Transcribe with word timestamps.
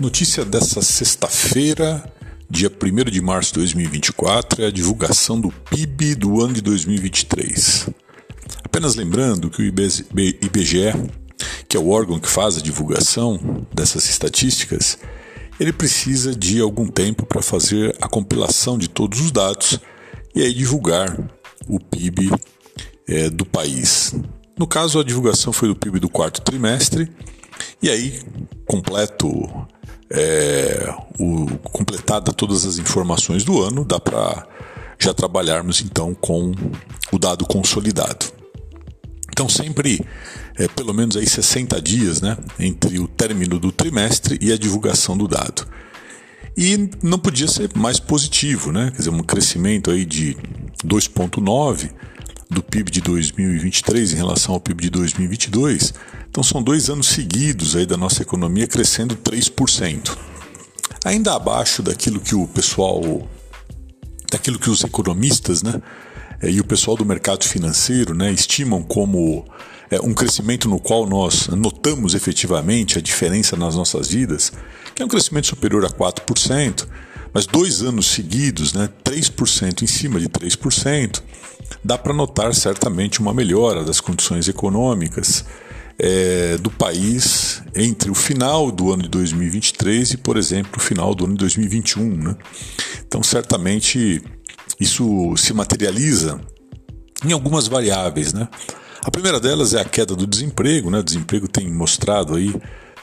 Notícia 0.00 0.46
dessa 0.46 0.80
sexta-feira, 0.80 2.02
dia 2.48 2.70
1 2.70 3.10
de 3.10 3.20
março 3.20 3.52
de 3.52 3.58
2024, 3.58 4.64
é 4.64 4.68
a 4.68 4.70
divulgação 4.70 5.38
do 5.38 5.50
PIB 5.50 6.14
do 6.14 6.40
ano 6.40 6.54
de 6.54 6.62
2023. 6.62 7.90
Apenas 8.64 8.94
lembrando 8.94 9.50
que 9.50 9.60
o 9.60 9.66
IBGE, 9.66 10.94
que 11.68 11.76
é 11.76 11.80
o 11.80 11.90
órgão 11.90 12.18
que 12.18 12.30
faz 12.30 12.56
a 12.56 12.62
divulgação 12.62 13.66
dessas 13.74 14.08
estatísticas, 14.08 14.96
ele 15.60 15.70
precisa 15.70 16.34
de 16.34 16.62
algum 16.62 16.86
tempo 16.86 17.26
para 17.26 17.42
fazer 17.42 17.94
a 18.00 18.08
compilação 18.08 18.78
de 18.78 18.88
todos 18.88 19.20
os 19.20 19.30
dados 19.30 19.78
e 20.34 20.40
aí 20.40 20.54
divulgar 20.54 21.14
o 21.68 21.78
PIB 21.78 22.30
é, 23.06 23.28
do 23.28 23.44
país. 23.44 24.14
No 24.58 24.66
caso, 24.66 24.98
a 24.98 25.04
divulgação 25.04 25.52
foi 25.52 25.68
do 25.68 25.76
PIB 25.76 26.00
do 26.00 26.08
quarto 26.08 26.40
trimestre, 26.40 27.12
e 27.82 27.90
aí, 27.90 28.18
completo 28.66 29.28
é, 30.12 30.92
o, 31.18 31.46
completada 31.70 32.32
todas 32.32 32.66
as 32.66 32.78
informações 32.78 33.44
do 33.44 33.62
ano, 33.62 33.84
dá 33.84 34.00
para 34.00 34.46
já 34.98 35.14
trabalharmos 35.14 35.80
então 35.80 36.14
com 36.14 36.52
o 37.12 37.18
dado 37.18 37.46
consolidado. 37.46 38.26
Então 39.30 39.48
sempre 39.48 40.04
é, 40.58 40.68
pelo 40.68 40.92
menos 40.92 41.16
aí 41.16 41.26
60 41.26 41.80
dias, 41.80 42.20
né, 42.20 42.36
entre 42.58 42.98
o 42.98 43.08
término 43.08 43.58
do 43.58 43.72
trimestre 43.72 44.38
e 44.40 44.52
a 44.52 44.58
divulgação 44.58 45.16
do 45.16 45.26
dado. 45.26 45.66
E 46.56 46.90
não 47.02 47.18
podia 47.18 47.48
ser 47.48 47.70
mais 47.74 47.98
positivo, 47.98 48.72
né? 48.72 48.90
Quer 48.90 48.98
dizer, 48.98 49.10
um 49.10 49.22
crescimento 49.22 49.90
aí 49.90 50.04
de 50.04 50.36
2,9 50.84 51.90
do 52.50 52.62
PIB 52.62 52.90
de 52.90 53.00
2023 53.00 54.12
em 54.12 54.16
relação 54.16 54.54
ao 54.54 54.60
PIB 54.60 54.82
de 54.82 54.90
2022. 54.90 55.94
Então 56.28 56.42
são 56.42 56.62
dois 56.62 56.90
anos 56.90 57.06
seguidos 57.06 57.76
aí 57.76 57.86
da 57.86 57.96
nossa 57.96 58.22
economia 58.22 58.66
crescendo 58.66 59.16
3%. 59.16 60.16
Ainda 61.04 61.34
abaixo 61.34 61.82
daquilo 61.82 62.20
que 62.20 62.34
o 62.34 62.46
pessoal, 62.46 63.28
daquilo 64.30 64.58
que 64.58 64.68
os 64.68 64.82
economistas, 64.82 65.62
né, 65.62 65.80
eh, 66.42 66.50
e 66.50 66.60
o 66.60 66.64
pessoal 66.64 66.96
do 66.96 67.06
mercado 67.06 67.44
financeiro, 67.44 68.14
né, 68.14 68.30
estimam 68.32 68.82
como 68.82 69.44
é, 69.90 70.00
um 70.00 70.12
crescimento 70.12 70.68
no 70.68 70.78
qual 70.78 71.06
nós 71.06 71.48
notamos 71.48 72.14
efetivamente 72.14 72.98
a 72.98 73.02
diferença 73.02 73.56
nas 73.56 73.74
nossas 73.74 74.08
vidas, 74.08 74.52
que 74.94 75.02
é 75.02 75.04
um 75.06 75.08
crescimento 75.08 75.48
superior 75.48 75.84
a 75.84 75.88
4%, 75.88 76.86
mas 77.32 77.46
dois 77.46 77.82
anos 77.82 78.06
seguidos, 78.06 78.72
né, 78.72 78.88
3% 79.04 79.82
em 79.82 79.86
cima 79.86 80.18
de 80.18 80.28
3%, 80.28 81.22
dá 81.84 81.96
para 81.96 82.12
notar 82.12 82.54
certamente 82.54 83.20
uma 83.20 83.32
melhora 83.32 83.84
das 83.84 84.00
condições 84.00 84.48
econômicas 84.48 85.44
é, 86.02 86.56
do 86.56 86.70
país 86.70 87.62
entre 87.74 88.10
o 88.10 88.14
final 88.14 88.70
do 88.70 88.90
ano 88.92 89.02
de 89.02 89.08
2023 89.10 90.12
e, 90.12 90.16
por 90.16 90.38
exemplo, 90.38 90.72
o 90.76 90.80
final 90.80 91.14
do 91.14 91.24
ano 91.24 91.34
de 91.34 91.40
2021. 91.40 92.16
Né? 92.16 92.36
Então, 93.06 93.22
certamente, 93.22 94.22
isso 94.80 95.34
se 95.36 95.52
materializa 95.52 96.40
em 97.24 97.32
algumas 97.32 97.68
variáveis. 97.68 98.32
Né? 98.32 98.48
A 99.04 99.10
primeira 99.10 99.38
delas 99.38 99.74
é 99.74 99.80
a 99.80 99.84
queda 99.84 100.16
do 100.16 100.26
desemprego. 100.26 100.90
Né? 100.90 101.00
O 101.00 101.04
desemprego 101.04 101.46
tem 101.46 101.70
mostrado 101.70 102.34
aí 102.34 102.54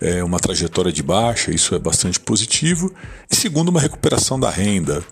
é, 0.00 0.22
uma 0.22 0.38
trajetória 0.38 0.92
de 0.92 1.02
baixa, 1.02 1.50
isso 1.50 1.74
é 1.74 1.78
bastante 1.78 2.20
positivo. 2.20 2.92
E 3.30 3.36
segundo, 3.36 3.68
uma 3.68 3.80
recuperação 3.80 4.38
da 4.38 4.50
renda, 4.50 5.04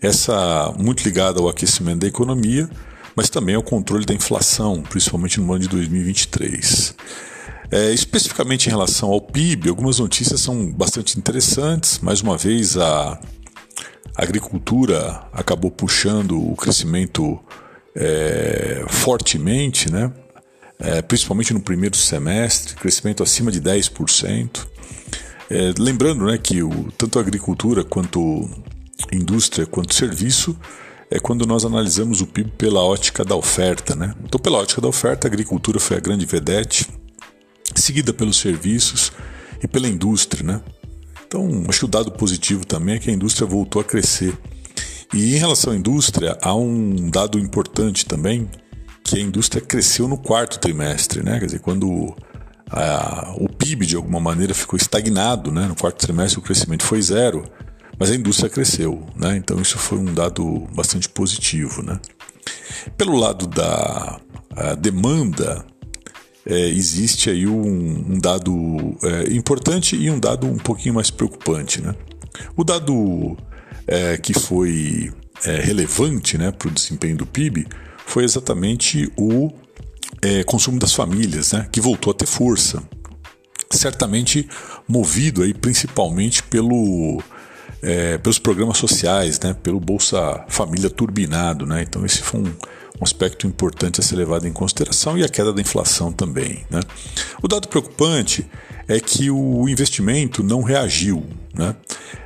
essa 0.00 0.72
muito 0.78 1.02
ligada 1.04 1.40
ao 1.40 1.48
aquecimento 1.48 2.00
da 2.00 2.06
economia, 2.06 2.68
mas 3.14 3.30
também 3.30 3.54
ao 3.54 3.62
controle 3.62 4.04
da 4.04 4.14
inflação, 4.14 4.82
principalmente 4.82 5.40
no 5.40 5.52
ano 5.52 5.62
de 5.62 5.68
2023. 5.68 6.94
É, 7.70 7.92
especificamente 7.92 8.66
em 8.66 8.70
relação 8.70 9.10
ao 9.10 9.20
PIB, 9.20 9.68
algumas 9.68 9.98
notícias 9.98 10.40
são 10.40 10.70
bastante 10.70 11.18
interessantes. 11.18 11.98
Mais 11.98 12.20
uma 12.20 12.36
vez, 12.36 12.76
a 12.76 13.18
agricultura 14.14 15.26
acabou 15.32 15.70
puxando 15.70 16.40
o 16.40 16.54
crescimento 16.54 17.40
é, 17.94 18.84
fortemente, 18.88 19.90
né? 19.90 20.12
É, 20.78 21.00
principalmente 21.00 21.54
no 21.54 21.60
primeiro 21.60 21.96
semestre, 21.96 22.74
crescimento 22.74 23.22
acima 23.22 23.50
de 23.50 23.60
10%. 23.60 24.66
É, 25.48 25.72
lembrando 25.78 26.26
né, 26.26 26.36
que 26.38 26.62
o, 26.62 26.92
tanto 26.98 27.18
a 27.18 27.22
agricultura 27.22 27.84
quanto 27.84 28.48
indústria 29.12 29.66
quanto 29.66 29.94
serviço 29.94 30.56
é 31.10 31.20
quando 31.20 31.46
nós 31.46 31.64
analisamos 31.64 32.20
o 32.20 32.26
PIB 32.26 32.50
pela 32.58 32.82
ótica 32.82 33.24
da 33.24 33.36
oferta. 33.36 33.94
Né? 33.94 34.14
Então, 34.24 34.40
pela 34.40 34.58
ótica 34.58 34.80
da 34.80 34.88
oferta, 34.88 35.26
a 35.26 35.30
agricultura 35.30 35.78
foi 35.78 35.96
a 35.96 36.00
grande 36.00 36.26
vedete, 36.26 36.88
seguida 37.74 38.12
pelos 38.12 38.38
serviços 38.38 39.12
e 39.62 39.68
pela 39.68 39.88
indústria. 39.88 40.44
Né? 40.44 40.60
Então, 41.26 41.64
acho 41.68 41.80
que 41.80 41.84
o 41.84 41.88
dado 41.88 42.10
positivo 42.12 42.66
também 42.66 42.96
é 42.96 42.98
que 42.98 43.10
a 43.10 43.12
indústria 43.12 43.46
voltou 43.46 43.80
a 43.80 43.84
crescer. 43.84 44.36
E 45.14 45.36
em 45.36 45.38
relação 45.38 45.72
à 45.72 45.76
indústria, 45.76 46.36
há 46.42 46.54
um 46.54 47.08
dado 47.08 47.38
importante 47.38 48.04
também, 48.04 48.50
que 49.06 49.18
a 49.18 49.20
indústria 49.22 49.62
cresceu 49.62 50.08
no 50.08 50.18
quarto 50.18 50.58
trimestre, 50.58 51.22
né? 51.22 51.38
Quer 51.38 51.46
dizer, 51.46 51.60
quando 51.60 52.14
a, 52.70 53.34
o 53.36 53.48
PIB 53.48 53.86
de 53.86 53.96
alguma 53.96 54.20
maneira 54.20 54.52
ficou 54.52 54.76
estagnado, 54.76 55.50
né? 55.52 55.66
No 55.66 55.76
quarto 55.76 55.98
trimestre 55.98 56.38
o 56.38 56.42
crescimento 56.42 56.82
foi 56.82 57.00
zero, 57.00 57.44
mas 57.98 58.10
a 58.10 58.14
indústria 58.14 58.50
cresceu, 58.50 59.06
né? 59.16 59.36
Então 59.36 59.60
isso 59.60 59.78
foi 59.78 59.98
um 59.98 60.12
dado 60.12 60.66
bastante 60.74 61.08
positivo, 61.08 61.82
né? 61.82 62.00
Pelo 62.96 63.16
lado 63.16 63.46
da 63.46 64.20
demanda, 64.78 65.64
é, 66.46 66.68
existe 66.68 67.28
aí 67.28 67.46
um, 67.46 68.14
um 68.14 68.18
dado 68.18 68.96
é, 69.02 69.34
importante 69.34 69.96
e 69.96 70.10
um 70.10 70.18
dado 70.18 70.46
um 70.46 70.56
pouquinho 70.56 70.94
mais 70.94 71.10
preocupante, 71.10 71.80
né? 71.80 71.94
O 72.56 72.64
dado 72.64 73.36
é, 73.86 74.16
que 74.16 74.32
foi 74.32 75.12
é, 75.44 75.60
relevante, 75.60 76.38
né, 76.38 76.50
para 76.50 76.68
o 76.68 76.70
desempenho 76.70 77.16
do 77.16 77.26
PIB 77.26 77.66
foi 78.06 78.24
exatamente 78.24 79.12
o 79.16 79.52
é, 80.22 80.42
consumo 80.44 80.78
das 80.78 80.94
famílias, 80.94 81.52
né, 81.52 81.68
que 81.70 81.80
voltou 81.80 82.12
a 82.12 82.14
ter 82.14 82.26
força, 82.26 82.82
certamente 83.70 84.48
movido 84.88 85.42
aí 85.42 85.52
principalmente 85.52 86.42
pelo 86.44 87.22
é, 87.82 88.18
pelos 88.18 88.38
programas 88.38 88.78
sociais, 88.78 89.38
né, 89.40 89.54
pelo 89.62 89.78
Bolsa 89.78 90.44
Família 90.48 90.88
turbinado. 90.88 91.66
Né? 91.66 91.82
Então, 91.82 92.04
esse 92.04 92.22
foi 92.22 92.40
um, 92.40 92.46
um, 92.46 93.02
aspecto 93.02 93.46
importante 93.46 94.00
a 94.00 94.02
ser 94.02 94.16
levado 94.16 94.46
em 94.46 94.52
consideração 94.52 95.18
e 95.18 95.24
a 95.24 95.28
queda 95.28 95.52
da 95.52 95.60
inflação 95.60 96.12
também. 96.12 96.64
Né? 96.70 96.80
O 97.42 97.46
dado 97.46 97.68
preocupante 97.68 98.46
é 98.88 98.98
que 98.98 99.30
o 99.30 99.68
investimento 99.68 100.42
não 100.42 100.62
reagiu. 100.62 101.24
Né? 101.54 101.74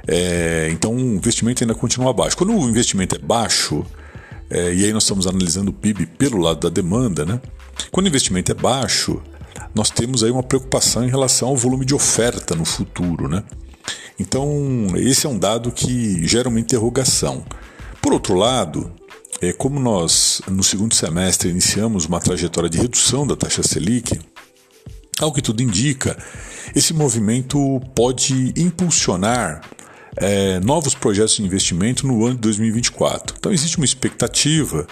É, 0.07 0.69
então, 0.71 0.95
o 0.95 1.15
investimento 1.15 1.65
ainda 1.65 1.75
continua 1.75 2.13
baixo. 2.13 2.37
Quando 2.37 2.55
o 2.55 2.69
investimento 2.69 3.17
é 3.17 3.19
baixo, 3.19 3.85
é, 4.51 4.75
e 4.75 4.85
aí 4.85 4.93
nós 4.93 5.05
estamos 5.05 5.27
analisando 5.27 5.71
o 5.71 5.75
PIB 5.75 6.07
pelo 6.07 6.39
lado 6.39 6.61
da 6.61 6.69
demanda, 6.69 7.25
né? 7.25 7.41
quando 7.93 8.07
o 8.07 8.09
investimento 8.09 8.51
é 8.51 8.55
baixo, 8.55 9.23
nós 9.75 9.91
temos 9.91 10.25
aí 10.25 10.31
uma 10.31 10.43
preocupação 10.43 11.05
em 11.05 11.09
relação 11.09 11.49
ao 11.49 11.57
volume 11.57 11.85
de 11.85 11.95
oferta 11.95 12.55
no 12.57 12.65
futuro. 12.65 13.29
Né? 13.29 13.45
Então, 14.19 14.87
esse 14.97 15.27
é 15.27 15.29
um 15.29 15.39
dado 15.39 15.71
que 15.71 16.27
gera 16.27 16.49
uma 16.49 16.59
interrogação. 16.59 17.45
Por 18.03 18.13
outro 18.13 18.35
lado, 18.35 18.93
é, 19.41 19.53
como 19.53 19.79
nós 19.79 20.43
no 20.49 20.63
segundo 20.63 20.95
semestre 20.95 21.49
iniciamos 21.49 22.07
uma 22.07 22.21
trajetória 22.21 22.69
de 22.69 22.79
redução 22.79 23.27
da 23.27 23.37
taxa 23.37 23.63
Selic, 23.63 24.19
ao 25.21 25.33
que 25.33 25.43
tudo 25.43 25.63
indica, 25.63 26.19
esse 26.75 26.93
movimento 26.93 27.81
pode 27.95 28.53
impulsionar 28.57 29.61
é, 30.17 30.61
novos 30.61 30.95
projetos 30.95 31.37
de 31.37 31.43
investimento 31.43 32.07
no 32.07 32.25
ano 32.25 32.35
de 32.35 32.41
2024. 32.41 33.37
Então, 33.39 33.53
existe 33.53 33.77
uma 33.77 33.85
expectativa 33.85 34.87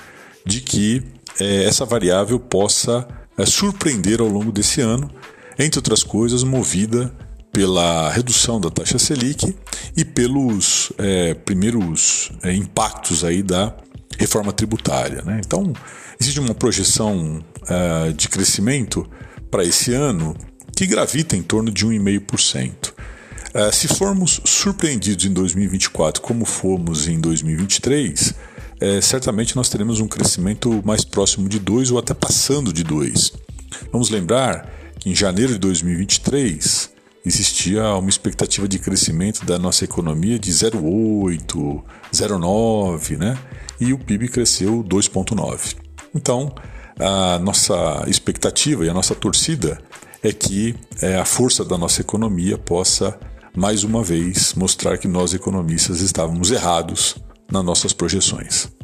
de 0.45 0.61
que 0.61 1.03
é, 1.41 1.65
essa 1.65 1.85
variável 1.85 2.39
possa 2.39 3.07
é, 3.37 3.47
surpreender 3.47 4.21
ao 4.21 4.29
longo 4.29 4.53
desse 4.53 4.81
ano, 4.81 5.11
entre 5.59 5.79
outras 5.79 6.03
coisas, 6.03 6.43
movida 6.43 7.13
pela 7.53 8.11
redução 8.11 8.61
da 8.61 8.71
taxa 8.71 8.99
Selic 8.99 9.57
e 9.97 10.05
pelos 10.05 10.93
é, 10.99 11.35
primeiros 11.35 12.31
é, 12.43 12.53
impactos 12.53 13.25
aí 13.25 13.43
da 13.43 13.75
reforma 14.19 14.53
tributária. 14.53 15.23
Né? 15.23 15.41
Então, 15.45 15.73
existe 16.21 16.39
uma 16.41 16.55
projeção 16.55 17.43
é, 17.69 18.13
de 18.13 18.29
crescimento 18.29 19.09
para 19.51 19.65
esse 19.65 19.93
ano 19.95 20.37
que 20.77 20.87
gravita 20.87 21.37
em 21.37 21.43
torno 21.43 21.71
de 21.71 21.87
1,5%. 21.87 22.88
É, 23.59 23.73
se 23.73 23.89
formos 23.89 24.41
surpreendidos 24.45 25.25
em 25.25 25.33
2024 25.33 26.23
como 26.23 26.45
fomos 26.45 27.09
em 27.09 27.19
2023, 27.19 28.33
é, 28.81 29.01
certamente 29.01 29.57
nós 29.57 29.69
teremos 29.69 29.99
um 29.99 30.07
crescimento 30.07 30.81
mais 30.85 31.05
próximo 31.05 31.49
de 31.49 31.59
2 31.59 31.91
ou 31.91 31.99
até 31.99 32.15
passando 32.15 32.73
de 32.73 32.85
2. 32.85 33.33
Vamos 33.91 34.11
lembrar 34.11 34.73
que 35.01 35.11
em 35.11 35.15
janeiro 35.15 35.55
de 35.55 35.59
2023 35.59 36.91
existia 37.27 37.83
uma 37.97 38.09
expectativa 38.09 38.69
de 38.69 38.79
crescimento 38.79 39.45
da 39.45 39.59
nossa 39.59 39.83
economia 39.83 40.39
de 40.39 40.53
0,8, 40.53 41.83
0,9, 42.13 43.17
né? 43.19 43.37
E 43.81 43.93
o 43.93 43.99
PIB 43.99 44.29
cresceu 44.29 44.85
2,9. 44.85 45.75
Então, 46.15 46.55
a 46.97 47.41
nossa 47.41 48.05
expectativa 48.07 48.87
e 48.87 48.89
a 48.89 48.95
nossa 48.95 49.17
torcida 49.17 49.83
é 50.23 50.33
que 50.33 50.77
é, 51.03 51.17
a 51.17 51.25
força 51.25 51.65
da 51.65 51.77
nossa 51.77 52.01
economia 52.01 52.57
possa 52.57 53.19
mais 53.59 53.83
uma 53.83 54.05
vez, 54.05 54.55
mostrar 54.55 54.97
que 54.99 55.09
nós 55.09 55.35
economistas 55.35 56.01
estávamos 56.01 56.53
errados 56.53 57.17
nas 57.51 57.65
nossas 57.65 57.93
projeções. 57.93 58.78